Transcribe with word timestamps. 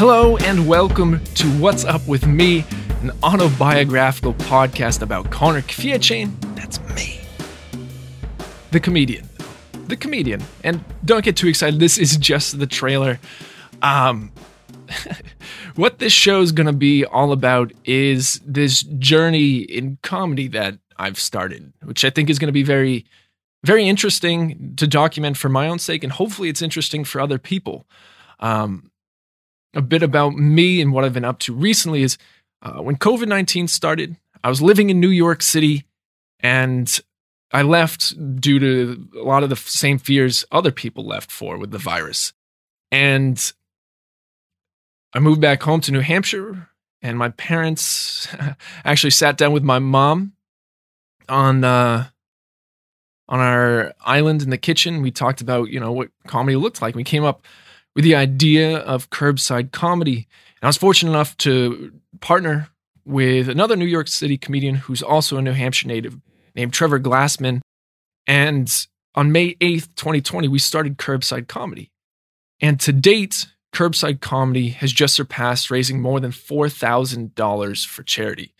Hello, 0.00 0.38
and 0.38 0.66
welcome 0.66 1.22
to 1.34 1.46
What's 1.58 1.84
Up 1.84 2.08
With 2.08 2.26
Me, 2.26 2.64
an 3.02 3.10
autobiographical 3.22 4.32
podcast 4.32 5.02
about 5.02 5.30
Connor 5.30 5.60
Kfietchain. 5.60 6.32
That's 6.56 6.80
me. 6.96 7.20
The 8.70 8.80
comedian. 8.80 9.28
The 9.88 9.98
comedian. 9.98 10.42
And 10.64 10.82
don't 11.04 11.22
get 11.22 11.36
too 11.36 11.48
excited, 11.48 11.80
this 11.80 11.98
is 11.98 12.16
just 12.16 12.58
the 12.58 12.66
trailer. 12.66 13.20
Um, 13.82 14.32
what 15.76 15.98
this 15.98 16.14
show 16.14 16.40
is 16.40 16.50
going 16.50 16.66
to 16.66 16.72
be 16.72 17.04
all 17.04 17.30
about 17.30 17.70
is 17.84 18.40
this 18.42 18.82
journey 18.84 19.58
in 19.58 19.98
comedy 20.02 20.48
that 20.48 20.78
I've 20.96 21.20
started, 21.20 21.74
which 21.82 22.06
I 22.06 22.08
think 22.08 22.30
is 22.30 22.38
going 22.38 22.48
to 22.48 22.52
be 22.52 22.62
very, 22.62 23.04
very 23.64 23.86
interesting 23.86 24.72
to 24.76 24.86
document 24.86 25.36
for 25.36 25.50
my 25.50 25.68
own 25.68 25.78
sake, 25.78 26.02
and 26.02 26.10
hopefully 26.10 26.48
it's 26.48 26.62
interesting 26.62 27.04
for 27.04 27.20
other 27.20 27.38
people. 27.38 27.86
Um, 28.38 28.90
a 29.74 29.82
bit 29.82 30.02
about 30.02 30.34
me 30.34 30.80
and 30.80 30.92
what 30.92 31.04
I've 31.04 31.14
been 31.14 31.24
up 31.24 31.38
to 31.40 31.54
recently 31.54 32.02
is 32.02 32.18
uh, 32.62 32.82
when 32.82 32.96
COVID 32.96 33.28
19 33.28 33.68
started, 33.68 34.16
I 34.42 34.48
was 34.48 34.60
living 34.60 34.90
in 34.90 35.00
New 35.00 35.08
York 35.08 35.42
City 35.42 35.84
and 36.40 37.00
I 37.52 37.62
left 37.62 38.14
due 38.40 38.58
to 38.58 39.08
a 39.20 39.24
lot 39.24 39.42
of 39.42 39.50
the 39.50 39.56
same 39.56 39.98
fears 39.98 40.44
other 40.52 40.70
people 40.70 41.04
left 41.04 41.30
for 41.30 41.58
with 41.58 41.70
the 41.70 41.78
virus. 41.78 42.32
And 42.92 43.52
I 45.12 45.18
moved 45.18 45.40
back 45.40 45.62
home 45.62 45.80
to 45.82 45.92
New 45.92 46.00
Hampshire, 46.00 46.68
and 47.02 47.18
my 47.18 47.30
parents 47.30 48.28
actually 48.84 49.10
sat 49.10 49.36
down 49.36 49.52
with 49.52 49.64
my 49.64 49.78
mom 49.78 50.32
on 51.28 51.64
uh, 51.64 52.08
on 53.28 53.40
our 53.40 53.92
island 54.04 54.42
in 54.42 54.50
the 54.50 54.58
kitchen. 54.58 55.02
We 55.02 55.10
talked 55.10 55.40
about 55.40 55.70
you 55.70 55.80
know 55.80 55.92
what 55.92 56.10
comedy 56.26 56.56
looked 56.56 56.80
like. 56.80 56.94
We 56.94 57.04
came 57.04 57.24
up 57.24 57.44
with 57.94 58.04
the 58.04 58.14
idea 58.14 58.78
of 58.78 59.10
curbside 59.10 59.72
comedy. 59.72 60.28
And 60.60 60.64
I 60.64 60.66
was 60.68 60.76
fortunate 60.76 61.10
enough 61.10 61.36
to 61.38 61.92
partner 62.20 62.68
with 63.04 63.48
another 63.48 63.76
New 63.76 63.86
York 63.86 64.08
City 64.08 64.38
comedian 64.38 64.76
who's 64.76 65.02
also 65.02 65.36
a 65.36 65.42
New 65.42 65.52
Hampshire 65.52 65.88
native 65.88 66.18
named 66.54 66.72
Trevor 66.72 67.00
Glassman. 67.00 67.60
And 68.26 68.86
on 69.14 69.32
May 69.32 69.54
8th, 69.54 69.94
2020, 69.96 70.48
we 70.48 70.58
started 70.58 70.98
Curbside 70.98 71.48
Comedy. 71.48 71.90
And 72.60 72.78
to 72.80 72.92
date, 72.92 73.46
Curbside 73.72 74.20
Comedy 74.20 74.68
has 74.70 74.92
just 74.92 75.14
surpassed 75.14 75.70
raising 75.70 76.00
more 76.00 76.20
than 76.20 76.30
$4,000 76.30 77.86
for 77.86 78.02
charity 78.02 78.54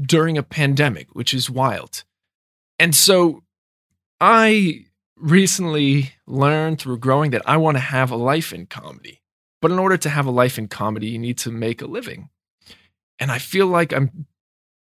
during 0.00 0.36
a 0.36 0.42
pandemic, 0.42 1.14
which 1.14 1.32
is 1.34 1.50
wild. 1.50 2.04
And 2.78 2.94
so 2.94 3.42
I 4.20 4.85
recently 5.16 6.12
learned 6.26 6.80
through 6.80 6.98
growing 6.98 7.30
that 7.30 7.42
I 7.46 7.56
want 7.56 7.76
to 7.76 7.80
have 7.80 8.10
a 8.10 8.16
life 8.16 8.52
in 8.52 8.66
comedy. 8.66 9.22
But 9.62 9.70
in 9.70 9.78
order 9.78 9.96
to 9.96 10.08
have 10.08 10.26
a 10.26 10.30
life 10.30 10.58
in 10.58 10.68
comedy, 10.68 11.08
you 11.08 11.18
need 11.18 11.38
to 11.38 11.50
make 11.50 11.80
a 11.80 11.86
living. 11.86 12.28
And 13.18 13.30
I 13.30 13.38
feel 13.38 13.66
like 13.66 13.92
I'm 13.92 14.26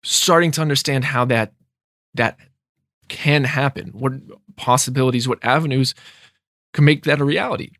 starting 0.02 0.50
to 0.52 0.60
understand 0.60 1.04
how 1.04 1.24
that 1.26 1.52
that 2.14 2.38
can 3.08 3.44
happen. 3.44 3.88
What 3.88 4.12
possibilities, 4.56 5.28
what 5.28 5.44
avenues 5.44 5.94
can 6.72 6.84
make 6.84 7.04
that 7.04 7.20
a 7.20 7.24
reality. 7.24 7.72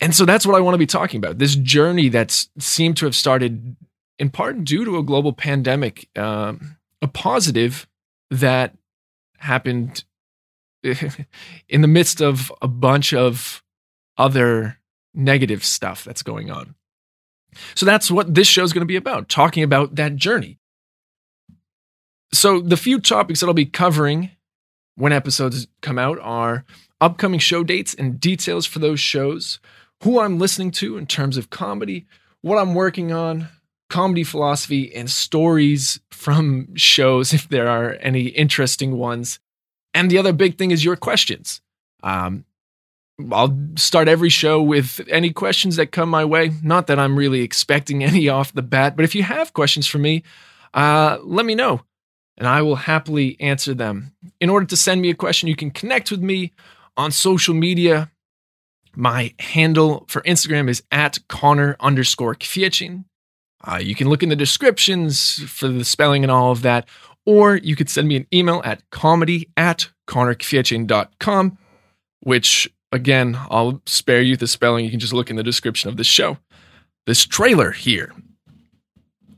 And 0.00 0.14
so 0.14 0.24
that's 0.24 0.46
what 0.46 0.56
I 0.56 0.60
want 0.60 0.74
to 0.74 0.78
be 0.78 0.86
talking 0.86 1.18
about. 1.18 1.38
This 1.38 1.56
journey 1.56 2.08
that's 2.08 2.48
seemed 2.58 2.96
to 2.98 3.04
have 3.04 3.14
started 3.14 3.76
in 4.18 4.30
part 4.30 4.64
due 4.64 4.84
to 4.84 4.98
a 4.98 5.02
global 5.02 5.32
pandemic, 5.32 6.08
um, 6.16 6.76
a 7.02 7.08
positive 7.08 7.86
that 8.30 8.76
happened 9.38 10.04
in 11.68 11.80
the 11.80 11.88
midst 11.88 12.20
of 12.20 12.52
a 12.62 12.68
bunch 12.68 13.12
of 13.12 13.62
other 14.16 14.78
negative 15.14 15.64
stuff 15.64 16.04
that's 16.04 16.22
going 16.22 16.50
on. 16.50 16.74
So 17.74 17.86
that's 17.86 18.10
what 18.10 18.34
this 18.34 18.46
show 18.46 18.62
is 18.62 18.72
going 18.72 18.82
to 18.82 18.86
be 18.86 18.96
about, 18.96 19.28
talking 19.28 19.62
about 19.62 19.94
that 19.96 20.16
journey. 20.16 20.58
So 22.32 22.60
the 22.60 22.76
few 22.76 23.00
topics 23.00 23.40
that 23.40 23.46
I'll 23.46 23.54
be 23.54 23.66
covering 23.66 24.30
when 24.96 25.12
episodes 25.12 25.66
come 25.80 25.98
out 25.98 26.18
are 26.20 26.64
upcoming 27.00 27.40
show 27.40 27.64
dates 27.64 27.94
and 27.94 28.20
details 28.20 28.66
for 28.66 28.80
those 28.80 29.00
shows, 29.00 29.60
who 30.02 30.20
I'm 30.20 30.38
listening 30.38 30.70
to 30.72 30.98
in 30.98 31.06
terms 31.06 31.36
of 31.36 31.50
comedy, 31.50 32.06
what 32.42 32.58
I'm 32.58 32.74
working 32.74 33.12
on, 33.12 33.48
comedy 33.88 34.24
philosophy, 34.24 34.94
and 34.94 35.10
stories 35.10 36.00
from 36.10 36.68
shows, 36.74 37.32
if 37.32 37.48
there 37.48 37.68
are 37.68 37.96
any 38.00 38.26
interesting 38.26 38.96
ones. 38.96 39.40
And 39.98 40.08
the 40.08 40.18
other 40.18 40.32
big 40.32 40.58
thing 40.58 40.70
is 40.70 40.84
your 40.84 40.94
questions. 40.94 41.60
Um, 42.04 42.44
I'll 43.32 43.58
start 43.74 44.06
every 44.06 44.28
show 44.28 44.62
with 44.62 45.00
any 45.08 45.32
questions 45.32 45.74
that 45.74 45.90
come 45.90 46.08
my 46.08 46.24
way. 46.24 46.52
Not 46.62 46.86
that 46.86 47.00
I'm 47.00 47.18
really 47.18 47.40
expecting 47.40 48.04
any 48.10 48.28
off 48.28 48.52
the 48.52 48.62
bat, 48.62 48.94
but 48.94 49.04
if 49.04 49.16
you 49.16 49.24
have 49.24 49.52
questions 49.54 49.88
for 49.88 49.98
me, 49.98 50.22
uh, 50.72 51.18
let 51.24 51.44
me 51.44 51.56
know 51.56 51.82
and 52.36 52.46
I 52.46 52.62
will 52.62 52.76
happily 52.76 53.36
answer 53.40 53.74
them. 53.74 54.12
In 54.40 54.48
order 54.48 54.66
to 54.66 54.76
send 54.76 55.02
me 55.02 55.10
a 55.10 55.14
question, 55.14 55.48
you 55.48 55.56
can 55.56 55.72
connect 55.72 56.12
with 56.12 56.20
me 56.20 56.52
on 56.96 57.10
social 57.10 57.54
media. 57.54 58.12
My 58.94 59.34
handle 59.40 60.04
for 60.06 60.22
Instagram 60.22 60.68
is 60.68 60.84
at 60.92 61.18
Connor 61.26 61.76
underscore 61.80 62.36
Kfietchain. 62.36 63.04
Uh, 63.64 63.80
you 63.82 63.96
can 63.96 64.08
look 64.08 64.22
in 64.22 64.28
the 64.28 64.36
descriptions 64.36 65.42
for 65.50 65.66
the 65.66 65.84
spelling 65.84 66.22
and 66.22 66.30
all 66.30 66.52
of 66.52 66.62
that, 66.62 66.88
or 67.28 67.56
you 67.56 67.76
could 67.76 67.90
send 67.90 68.08
me 68.08 68.16
an 68.16 68.26
email 68.32 68.62
at 68.64 68.82
comedy 68.88 69.50
at 69.54 69.90
connorkfietchain.com, 70.08 71.58
which 72.20 72.72
again, 72.90 73.38
I'll 73.50 73.82
spare 73.84 74.22
you 74.22 74.34
the 74.34 74.46
spelling. 74.46 74.86
You 74.86 74.90
can 74.90 74.98
just 74.98 75.12
look 75.12 75.28
in 75.28 75.36
the 75.36 75.42
description 75.42 75.90
of 75.90 75.98
this 75.98 76.06
show, 76.06 76.38
this 77.06 77.26
trailer 77.26 77.72
here. 77.72 78.14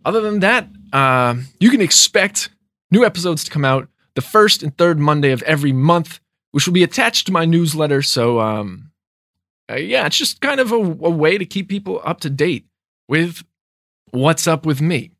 Other 0.05 0.21
than 0.21 0.39
that, 0.39 0.69
uh, 0.93 1.35
you 1.59 1.69
can 1.69 1.81
expect 1.81 2.51
new 2.93 3.05
episodes 3.05 3.43
to 3.43 3.51
come 3.51 3.65
out 3.65 3.89
the 4.15 4.23
first 4.23 4.63
and 4.63 4.79
third 4.79 5.01
Monday 5.01 5.33
of 5.33 5.43
every 5.43 5.73
month, 5.73 6.21
which 6.53 6.69
will 6.69 6.75
be 6.75 6.85
attached 6.85 7.27
to 7.27 7.33
my 7.33 7.45
newsletter. 7.45 8.03
So, 8.03 8.39
um, 8.39 8.93
uh, 9.69 9.75
yeah, 9.75 10.07
it's 10.07 10.17
just 10.17 10.41
kind 10.41 10.61
of 10.61 10.71
a, 10.71 10.77
a 10.77 11.11
way 11.11 11.39
to 11.39 11.45
keep 11.45 11.69
people 11.69 12.01
up 12.05 12.21
to 12.21 12.31
date 12.31 12.67
with 13.09 13.43
what's 14.13 14.47
up 14.47 14.65
with 14.65 14.81
me. 14.81 15.11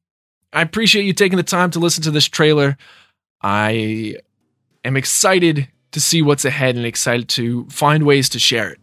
I 0.53 0.63
appreciate 0.63 1.05
you 1.05 1.13
taking 1.13 1.37
the 1.37 1.43
time 1.43 1.71
to 1.73 1.79
listen 1.79 2.03
to 2.05 2.11
this 2.11 2.27
trailer. 2.27 2.77
I 3.41 4.17
am 4.85 4.97
excited 4.97 5.69
to 5.93 6.01
see 6.01 6.23
what's 6.23 6.45
ahead 6.45 6.77
and 6.77 6.85
excited 6.85 7.29
to 7.31 7.67
find 7.67 8.05
ways 8.05 8.29
to 8.31 8.39
share 8.39 8.71
it. 8.71 8.79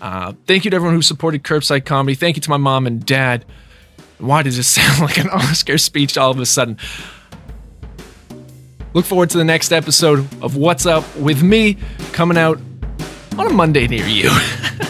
Uh, 0.00 0.32
thank 0.46 0.64
you 0.64 0.70
to 0.70 0.76
everyone 0.76 0.94
who 0.94 1.02
supported 1.02 1.42
Curbside 1.42 1.84
Comedy. 1.84 2.14
Thank 2.14 2.36
you 2.36 2.42
to 2.42 2.50
my 2.50 2.56
mom 2.56 2.86
and 2.86 3.04
dad. 3.04 3.44
Why 4.18 4.42
does 4.42 4.56
this 4.56 4.68
sound 4.68 5.00
like 5.00 5.18
an 5.18 5.28
Oscar 5.30 5.78
speech 5.78 6.16
all 6.16 6.30
of 6.30 6.38
a 6.38 6.46
sudden? 6.46 6.78
Look 8.94 9.04
forward 9.04 9.30
to 9.30 9.38
the 9.38 9.44
next 9.44 9.72
episode 9.72 10.20
of 10.42 10.56
What's 10.56 10.86
Up 10.86 11.04
with 11.16 11.42
me 11.42 11.76
coming 12.12 12.38
out 12.38 12.58
on 13.36 13.46
a 13.46 13.52
Monday 13.52 13.86
near 13.86 14.06
you. 14.06 14.30